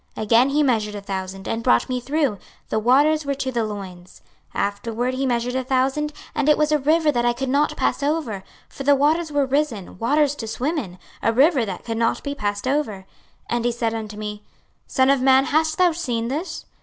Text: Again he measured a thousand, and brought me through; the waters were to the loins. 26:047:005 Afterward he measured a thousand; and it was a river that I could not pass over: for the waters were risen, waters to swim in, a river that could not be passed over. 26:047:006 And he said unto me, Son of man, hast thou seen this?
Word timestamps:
Again 0.17 0.49
he 0.49 0.63
measured 0.63 0.95
a 0.95 1.01
thousand, 1.01 1.47
and 1.47 1.61
brought 1.61 1.87
me 1.87 1.99
through; 1.99 2.39
the 2.69 2.79
waters 2.79 3.23
were 3.23 3.35
to 3.35 3.51
the 3.51 3.63
loins. 3.63 4.23
26:047:005 4.55 4.59
Afterward 4.63 5.13
he 5.13 5.25
measured 5.27 5.53
a 5.55 5.63
thousand; 5.63 6.11
and 6.33 6.49
it 6.49 6.57
was 6.57 6.71
a 6.71 6.79
river 6.79 7.11
that 7.11 7.23
I 7.23 7.33
could 7.33 7.49
not 7.49 7.77
pass 7.77 8.01
over: 8.01 8.43
for 8.67 8.81
the 8.81 8.95
waters 8.95 9.31
were 9.31 9.45
risen, 9.45 9.99
waters 9.99 10.33
to 10.37 10.47
swim 10.47 10.79
in, 10.79 10.97
a 11.21 11.31
river 11.31 11.65
that 11.67 11.85
could 11.85 11.97
not 11.97 12.23
be 12.23 12.33
passed 12.33 12.67
over. 12.67 13.01
26:047:006 13.51 13.51
And 13.51 13.65
he 13.65 13.71
said 13.71 13.93
unto 13.93 14.17
me, 14.17 14.41
Son 14.87 15.11
of 15.11 15.21
man, 15.21 15.45
hast 15.45 15.77
thou 15.77 15.91
seen 15.91 16.29
this? 16.29 16.65